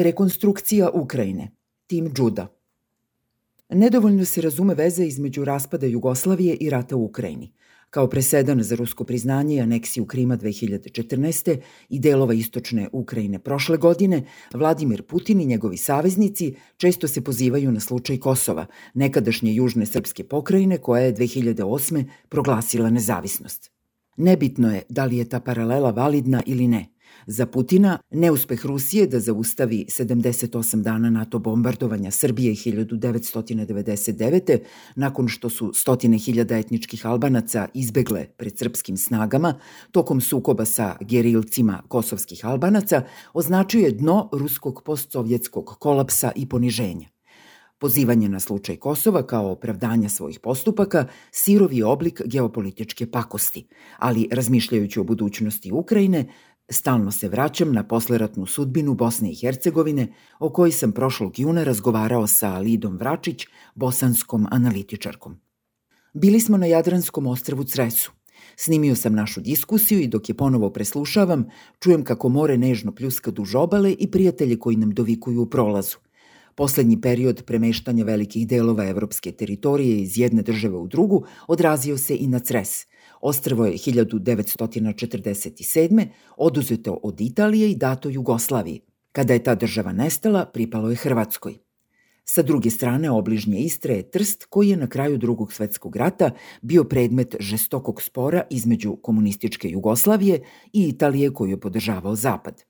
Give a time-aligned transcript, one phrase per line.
[0.00, 1.50] Rekonstrukcija Ukrajine.
[1.86, 2.46] Tim Džuda.
[3.68, 7.52] Nedovoljno se razume veza između raspada Jugoslavije i rata u Ukrajini.
[7.90, 11.58] Kao presedan za rusko priznanje i aneksiju Krima 2014.
[11.88, 14.24] i delova istočne Ukrajine prošle godine,
[14.54, 20.78] Vladimir Putin i njegovi saveznici često se pozivaju na slučaj Kosova, nekadašnje južne srpske pokrajine
[20.78, 22.04] koja je 2008.
[22.28, 23.70] proglasila nezavisnost.
[24.16, 26.86] Nebitno je da li je ta paralela validna ili ne–
[27.26, 34.58] Za Putina neuspeh Rusije da zaustavi 78 dana NATO bombardovanja Srbije 1999.
[34.96, 39.54] nakon što su stotine hiljada etničkih Albanaca izbegle pred srpskim snagama
[39.92, 47.08] tokom sukoba sa gerilcima kosovskih Albanaca označuje dno ruskog postsovjetskog kolapsa i poniženja.
[47.80, 55.04] Pozivanje na slučaj Kosova kao opravdanja svojih postupaka sirovi oblik geopolitičke pakosti, ali razmišljajući o
[55.04, 56.26] budućnosti Ukrajine,
[56.70, 62.26] Stalno se vraćam na posleratnu sudbinu Bosne i Hercegovine, o kojoj sam prošlog juna razgovarao
[62.26, 65.40] sa Lidom Vračić, bosanskom analitičarkom.
[66.14, 68.12] Bili smo na Jadranskom ostrvu Cresu.
[68.56, 71.46] Snimio sam našu diskusiju i dok je ponovo preslušavam,
[71.80, 75.96] čujem kako more nežno pljuska duž obale i prijatelje koji nam dovikuju u prolazu.
[76.54, 82.26] Poslednji period premeštanja velikih delova evropske teritorije iz jedne države u drugu odrazio se i
[82.26, 82.84] na Cres–
[83.20, 86.06] Ostrvo je 1947.
[86.36, 88.80] oduzeto od Italije i dato Jugoslaviji.
[89.12, 91.58] Kada je ta država nestala, pripalo je Hrvatskoj.
[92.24, 96.30] Sa druge strane, obližnje Istre je Trst koji je na kraju drugog svetskog rata
[96.62, 100.40] bio predmet žestokog spora između komunističke Jugoslavije
[100.72, 102.64] i Italije koju je podržavao Zapad.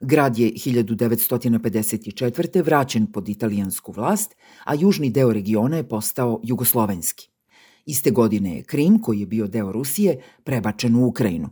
[0.00, 2.64] Grad je 1954.
[2.64, 7.30] vraćen pod italijansku vlast, a južni deo regiona je postao jugoslovenski.
[7.88, 11.48] Iste godine je Krim, koji je bio deo Rusije, prebačen u Ukrajinu.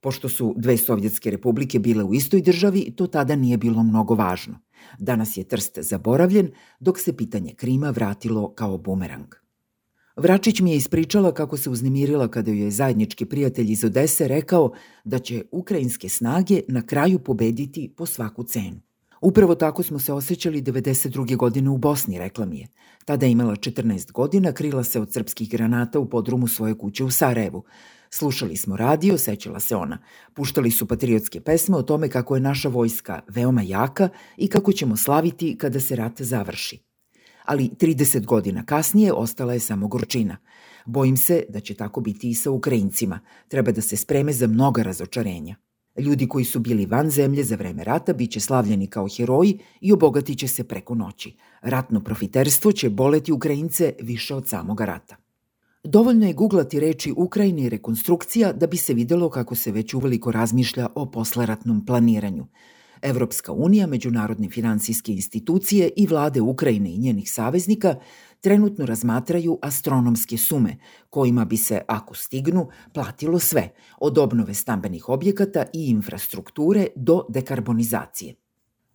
[0.00, 4.58] Pošto su dve sovjetske republike bile u istoj državi, to tada nije bilo mnogo važno.
[4.98, 6.50] Danas je Trst zaboravljen,
[6.80, 9.34] dok se pitanje Krima vratilo kao bumerang.
[10.16, 14.72] Vračić mi je ispričala kako se uznemirila kada joj je zajednički prijatelj iz Odese rekao
[15.04, 18.80] da će ukrajinske snage na kraju pobediti po svaku cenu.
[19.22, 21.36] Upravo tako smo se osjećali 92.
[21.36, 22.68] godine u Bosni, rekla mi je.
[23.04, 27.10] Tada je imala 14 godina, krila se od srpskih granata u podrumu svoje kuće u
[27.10, 27.64] Sarajevu.
[28.10, 29.98] Slušali smo radio, sećala se ona.
[30.34, 34.96] Puštali su patriotske pesme o tome kako je naša vojska veoma jaka i kako ćemo
[34.96, 36.78] slaviti kada se rat završi.
[37.44, 40.36] Ali 30 godina kasnije ostala je samo gorčina.
[40.86, 43.20] Bojim se da će tako biti i sa Ukrajincima.
[43.48, 45.56] Treba da se spreme za mnoga razočarenja.
[45.98, 50.38] Ljudi koji su bili van zemlje za vreme rata biće slavljeni kao heroji i obogatit
[50.38, 51.36] će se preko noći.
[51.62, 55.16] Ratno profiterstvo će boleti Ukrajince više od samoga rata.
[55.84, 60.32] Dovoljno je googlati reči Ukrajine i rekonstrukcija da bi se videlo kako se već uveliko
[60.32, 62.46] razmišlja o posleratnom planiranju.
[63.02, 67.94] Evropska unija, međunarodne finansijske institucije i vlade Ukrajine i njenih saveznika
[68.42, 70.76] trenutno razmatraju astronomske sume,
[71.10, 73.68] kojima bi se, ako stignu, platilo sve,
[74.00, 78.34] od obnove stambenih objekata i infrastrukture do dekarbonizacije.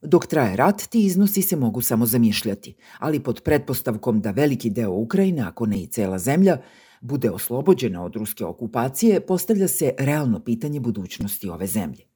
[0.01, 4.91] Dok traje rat, ti iznosi se mogu samo zamišljati, ali pod pretpostavkom da veliki deo
[4.91, 6.57] Ukrajine, ako ne i cela zemlja,
[7.01, 12.06] bude oslobođena od ruske okupacije, postavlja se realno pitanje budućnosti ove zemlje.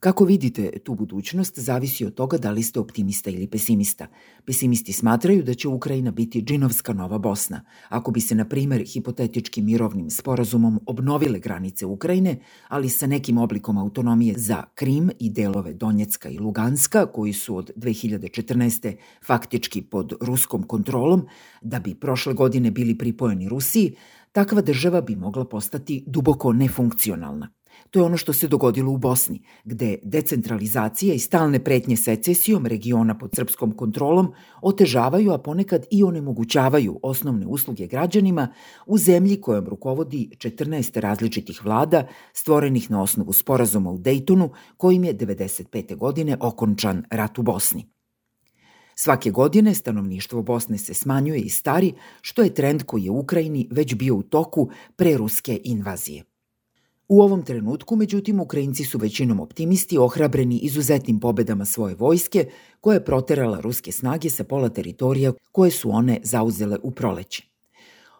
[0.00, 4.06] Kako vidite tu budućnost zavisi od toga da li ste optimista ili pesimista.
[4.44, 7.64] Pesimisti smatraju da će Ukrajina biti džinovska nova Bosna.
[7.88, 13.78] Ako bi se, na primer, hipotetičkim mirovnim sporazumom obnovile granice Ukrajine, ali sa nekim oblikom
[13.78, 18.96] autonomije za Krim i delove Donjecka i Luganska, koji su od 2014.
[19.26, 21.26] faktički pod ruskom kontrolom,
[21.62, 23.94] da bi prošle godine bili pripojeni Rusiji,
[24.32, 27.59] takva država bi mogla postati duboko nefunkcionalna.
[27.90, 33.18] To je ono što se dogodilo u Bosni, gde decentralizacija i stalne pretnje secesijom regiona
[33.18, 34.32] pod srpskom kontrolom
[34.62, 38.48] otežavaju, a ponekad i onemogućavaju osnovne usluge građanima
[38.86, 45.14] u zemlji kojom rukovodi 14 različitih vlada stvorenih na osnovu sporazuma u Dejtonu, kojim je
[45.14, 45.96] 95.
[45.96, 47.86] godine okončan rat u Bosni.
[48.94, 53.94] Svake godine stanovništvo Bosne se smanjuje i stari, što je trend koji je Ukrajini već
[53.94, 56.29] bio u toku pre ruske invazije.
[57.10, 62.46] U ovom trenutku, međutim, Ukrajinci su većinom optimisti ohrabreni izuzetnim pobedama svoje vojske,
[62.80, 67.44] koja je proterala ruske snage sa pola teritorija koje su one zauzele u proleće.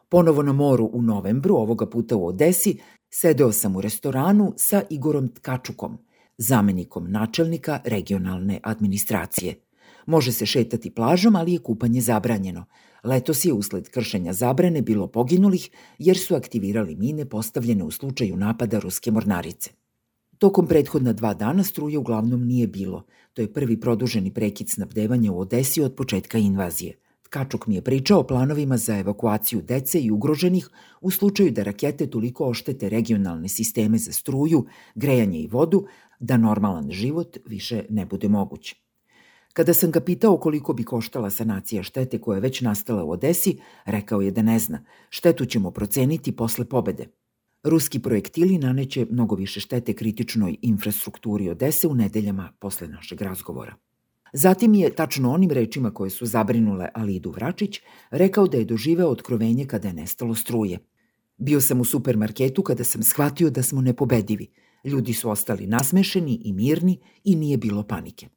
[0.09, 2.79] Ponovo na moru u novembru, ovoga puta u Odesi,
[3.11, 5.99] sedeo sam u restoranu sa Igorom Tkačukom,
[6.39, 9.70] zamenikom načelnika regionalne administracije.
[10.11, 12.65] Može se šetati plažom, ali je kupanje zabranjeno–
[13.05, 18.79] Letos je usled kršenja zabrane bilo poginulih jer su aktivirali mine postavljene u slučaju napada
[18.79, 19.71] ruske mornarice.
[20.39, 23.05] Tokom prethodna dva dana struje uglavnom nije bilo.
[23.35, 26.99] To je prvi produženi prekid snabdevanja u Odesi od početka invazije.
[27.23, 30.69] Tkačuk mi je pričao o planovima za evakuaciju dece i ugroženih
[31.01, 35.87] u slučaju da rakete toliko oštete regionalne sisteme za struju, grejanje i vodu,
[36.21, 38.75] da normalan život više ne bude moguć.
[39.53, 43.59] Kada sam ga pitao koliko bi koštala sanacija štete koja je već nastala u Odesi,
[43.85, 44.85] rekao je da ne zna.
[45.11, 47.07] Štetu ćemo proceniti posle pobede.
[47.63, 53.75] Ruski projektili naneće mnogo više štete kritičnoj infrastrukturi Odese u nedeljama posle našeg razgovora.
[54.33, 57.81] Zatim je, tačno onim rečima koje su zabrinule Alidu Vračić,
[58.11, 60.79] rekao da je doživeo otkrovenje kada je nestalo struje.
[61.37, 64.47] Bio sam u supermarketu kada sam shvatio da smo nepobedivi.
[64.85, 68.29] Ljudi su ostali nasmešeni i mirni i nije bilo panike.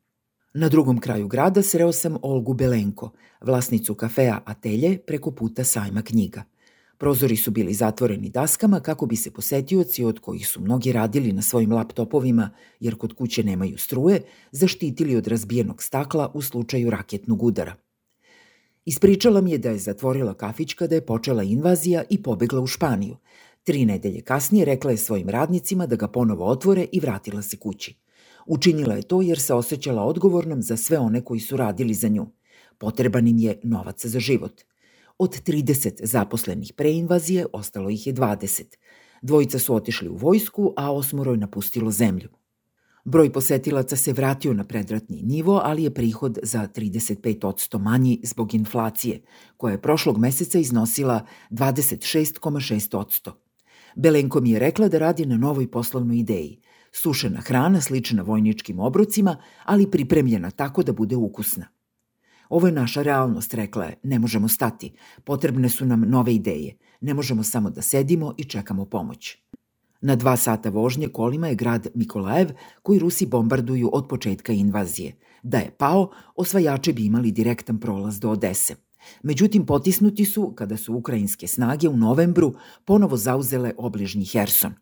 [0.56, 3.12] Na drugom kraju grada sreo sam Olgu Belenko,
[3.42, 6.44] vlasnicu kafea Atelje preko puta sajma knjiga.
[6.98, 11.42] Prozori su bili zatvoreni daskama kako bi se posetioci, od kojih su mnogi radili na
[11.42, 14.22] svojim laptopovima jer kod kuće nemaju struje,
[14.52, 17.76] zaštitili od razbijenog stakla u slučaju raketnog udara.
[18.86, 23.18] Ispričala mi je da je zatvorila kafić kada je počela invazija i pobegla u Španiju.
[23.64, 28.04] Tri nedelje kasnije rekla je svojim radnicima da ga ponovo otvore i vratila se kući.
[28.46, 32.28] Učinila je to jer se osjećala odgovornom za sve one koji su radili za nju.
[32.78, 34.62] Potreban im je novac za život.
[35.18, 38.64] Od 30 zaposlenih pre invazije ostalo ih je 20.
[39.22, 42.30] Dvojica su otišli u vojsku, a osmoro je napustilo zemlju.
[43.06, 49.22] Broj posetilaca se vratio na predratni nivo, ali je prihod za 35% manji zbog inflacije,
[49.58, 53.32] koja je prošlog meseca iznosila 26,6%.
[53.96, 56.60] Belenko mi je rekla da radi na novoj poslovnoj ideji.
[56.96, 61.66] Sušena hrana slična vojničkim obrocima, ali pripremljena tako da bude ukusna.
[62.50, 64.00] Ovo je naša realnost, rekla je.
[64.04, 64.92] Ne možemo stati.
[65.24, 66.78] Potrebne su nam nove ideje.
[67.02, 69.38] Ne možemo samo da sedimo i čekamo pomoć.
[70.02, 72.50] Na dva sata vožnje kolima je grad Mikolajev,
[72.82, 75.16] koji Rusi bombarduju od početka invazije.
[75.44, 78.76] Da je pao, osvajači bi imali direktan prolaz do Odese.
[79.24, 82.54] Međutim, potisnuti su kada su ukrajinske snage u novembru
[82.86, 84.74] ponovo zauzele obližnji Herson.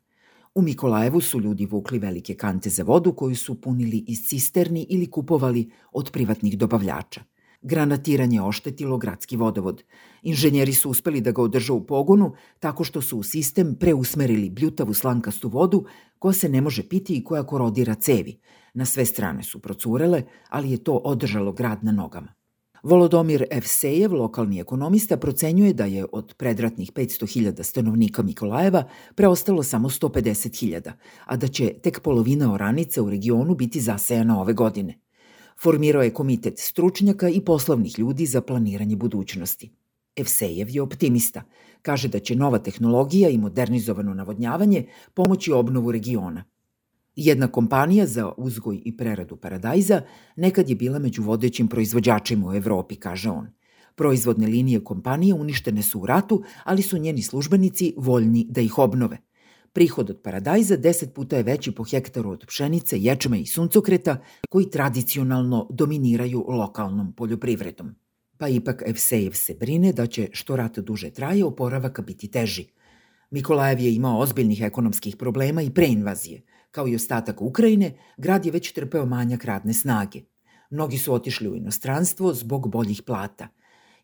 [0.56, 5.12] U Mikolajevu su ljudi vukli velike kante za vodu koju su punili iz cisterni ili
[5.12, 7.22] kupovali od privatnih dobavljača.
[7.62, 9.84] Granatiranje oštetilo gradski vodovod.
[10.22, 14.94] Inženjeri su uspeli da ga održa u pogonu tako što su u sistem preusmerili bljutavu
[14.94, 15.86] slankastu vodu
[16.20, 18.40] koja se ne može piti i koja korodira cevi.
[18.74, 22.41] Na sve strane su procurele, ali je to održalo grad na nogama.
[22.84, 28.84] Volodomir Evsejev, lokalni ekonomista, procenjuje da je od predratnih 500.000 stanovnika Mikolajeva
[29.16, 30.92] preostalo samo 150.000,
[31.26, 35.00] a da će tek polovina oranica u regionu biti zasejana ove godine.
[35.62, 39.72] Formirao je komitet stručnjaka i poslovnih ljudi za planiranje budućnosti.
[40.16, 41.44] Evsejev je optimista.
[41.82, 46.44] Kaže da će nova tehnologija i modernizovano navodnjavanje pomoći obnovu regiona.
[47.16, 50.02] Jedna kompanija za uzgoj i preradu paradajza
[50.36, 53.48] nekad je bila među vodećim proizvođačima u Evropi, kaže on.
[53.96, 59.18] Proizvodne linije kompanije uništene su u ratu, ali su njeni službenici voljni da ih obnove.
[59.74, 64.18] Prihod od paradajza deset puta je veći po hektaru od pšenice, ječme i suncokreta,
[64.50, 67.96] koji tradicionalno dominiraju lokalnom poljoprivredom.
[68.38, 72.66] Pa ipak Evsejev se brine da će što rat duže traje oporavak biti teži.
[73.32, 78.52] Mikolajev je imao ozbiljnih ekonomskih problema i pre invazije– Kao i ostatak Ukrajine, grad je
[78.52, 80.22] već trpeo manjak radne snage.
[80.70, 83.48] Mnogi su otišli u inostranstvo zbog boljih plata.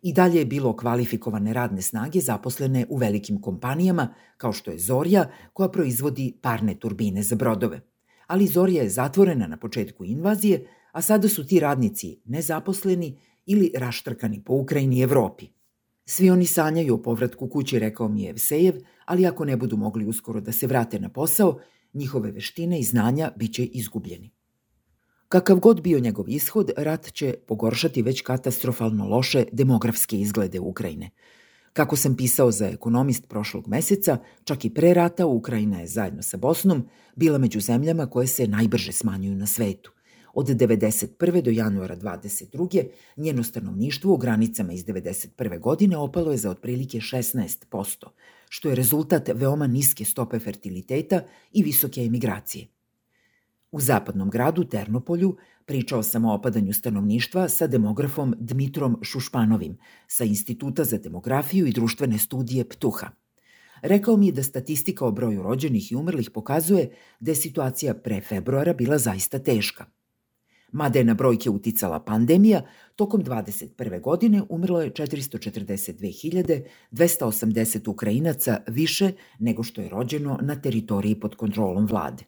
[0.01, 5.29] I dalje je bilo kvalifikovane radne snage zaposlene u velikim kompanijama, kao što je Zorja,
[5.53, 7.81] koja proizvodi parne turbine za brodove.
[8.27, 14.43] Ali Zorja je zatvorena na početku invazije, a sada su ti radnici nezaposleni ili raštrkani
[14.43, 15.47] po Ukrajini i Evropi.
[16.05, 18.75] Svi oni sanjaju o povratku kući, rekao mi je Evsejev,
[19.05, 21.59] ali ako ne budu mogli uskoro da se vrate na posao,
[21.93, 24.31] njihove veštine i znanja biće izgubljeni.
[25.29, 31.09] Kakav god bio njegov ishod, rat će pogoršati već katastrofalno loše demografske izglede Ukrajine.
[31.73, 36.37] Kako sam pisao za ekonomist prošlog meseca, čak i pre rata Ukrajina je zajedno sa
[36.37, 39.91] Bosnom bila među zemljama koje se najbrže smanjuju na svetu.
[40.33, 41.41] Od 1991.
[41.41, 42.87] do januara 22.
[43.17, 45.59] njeno stanovništvo u granicama iz 1991.
[45.59, 48.07] godine opalo je za otprilike 16%,
[48.49, 52.67] što je rezultat veoma niske stope fertiliteta i visoke emigracije.
[53.71, 59.77] U zapadnom gradu Ternopolju pričao sam o opadanju stanovništva sa demografom Dmitrom Šušpanovim
[60.07, 63.09] sa Instituta za demografiju i društvene studije Ptuha.
[63.81, 66.89] Rekao mi je da statistika o broju rođenih i umrlih pokazuje
[67.19, 69.85] da je situacija pre februara bila zaista teška–
[70.71, 72.61] Mada je na brojke uticala pandemija,
[72.95, 74.01] tokom 21.
[74.01, 82.23] godine umrlo je 442.280 Ukrajinaca više nego što je rođeno na teritoriji pod kontrolom vlade.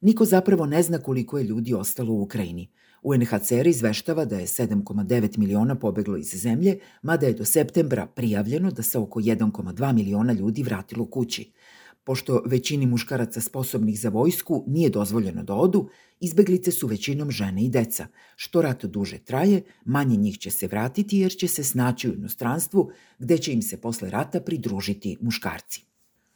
[0.00, 2.68] Niko zapravo ne zna koliko je ljudi ostalo u Ukrajini.
[3.02, 8.82] UNHCR izveštava da je 7,9 miliona pobeglo iz zemlje, mada je do septembra prijavljeno da
[8.82, 11.52] se oko 1,2 miliona ljudi vratilo kući.
[12.10, 15.88] Pošto većini muškaraca sposobnih za vojsku nije dozvoljeno da odu,
[16.20, 18.06] izbeglice su većinom žene i deca.
[18.36, 22.90] Što rat duže traje, manje njih će se vratiti jer će se snaći u inostranstvu,
[23.18, 25.84] gde će im se posle rata pridružiti muškarci.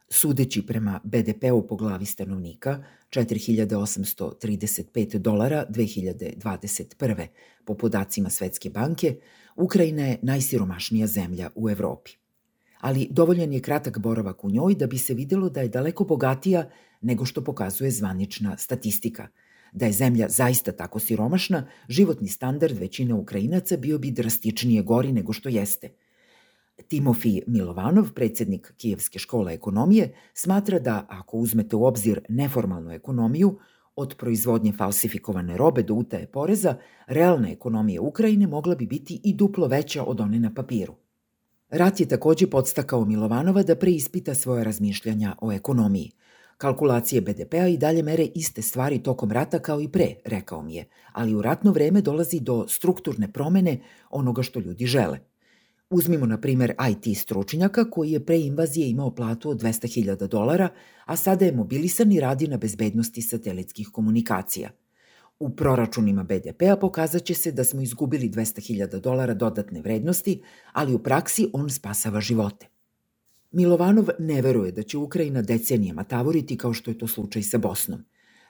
[0.09, 7.26] Sudeći prema BDP-u po glavi stanovnika, 4835 dolara 2021.
[7.64, 9.16] po podacima Svetske banke,
[9.57, 12.24] Ukrajina je najsiromašnija zemlja u Evropi.
[12.85, 16.69] Ali dovoljan je kratak boravak u njoj da bi se videlo da je daleko bogatija
[17.00, 19.29] nego što pokazuje zvanična statistika.
[19.73, 25.33] Da je zemlja zaista tako siromašna, životni standard većine Ukrajinaca bio bi drastičnije gori nego
[25.33, 25.88] što jeste–
[26.88, 33.59] Timofij Milovanov, predsednik Kijevske škole ekonomije, smatra da ako uzmete u obzir neformalnu ekonomiju,
[33.97, 36.76] od proizvodnje falsifikovane robe do utaje poreza,
[37.07, 40.95] realna ekonomija Ukrajine mogla bi biti i duplo veća od one na papiru.
[41.75, 46.11] Rat je takođe podstakao Milovanova da preispita svoje razmišljanja o ekonomiji.
[46.57, 50.85] Kalkulacije BDP-a i dalje mere iste stvari tokom rata kao i pre, rekao mi je,
[51.12, 55.19] ali u ratno vreme dolazi do strukturne promene onoga što ljudi žele–
[55.90, 60.69] Uzmimo, na primer, IT stručnjaka koji je pre invazije imao platu od 200.000 dolara,
[61.04, 64.71] a sada je mobilisan i radi na bezbednosti satelitskih komunikacija.
[65.38, 70.99] U proračunima BDP-a pokazat će se da smo izgubili 200.000 dolara dodatne vrednosti, ali u
[70.99, 72.67] praksi on spasava živote.
[73.50, 78.05] Milovanov ne veruje da će Ukrajina decenijama tavoriti kao što je to slučaj sa Bosnom.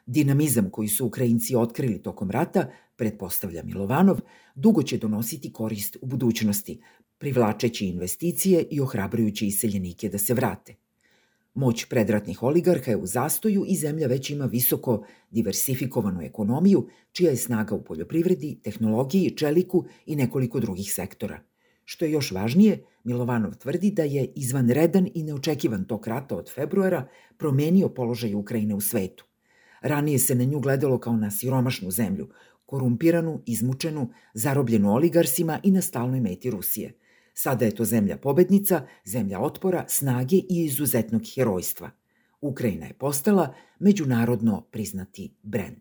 [0.07, 4.21] Dinamizam koji su Ukrajinci otkrili tokom rata, pretpostavlja Milovanov,
[4.55, 6.81] dugo će donositi korist u budućnosti,
[7.19, 10.75] privlačeći investicije i ohrabrujući iseljenike da se vrate.
[11.55, 17.37] Moć predratnih oligarha je u zastoju i zemlja već ima visoko diversifikovanu ekonomiju, čija je
[17.37, 21.41] snaga u poljoprivredi, tehnologiji, čeliku i nekoliko drugih sektora.
[21.85, 27.09] Što je još važnije, Milovanov tvrdi da je izvanredan i neočekivan tok rata od februara
[27.39, 29.27] promenio položaj Ukrajine u svetu.
[29.81, 32.29] Ranije se na nju gledalo kao na siromašnu zemlju,
[32.67, 36.93] korumpiranu, izmučenu, zarobljenu oligarsima i na stalnoj meti Rusije–
[37.35, 41.91] Sada je to zemlja pobednica, zemlja otpora, snage i izuzetnog herojstva.
[42.41, 45.81] Ukrajina je postala međunarodno priznati brend.